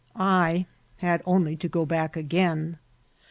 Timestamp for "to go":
1.57-1.85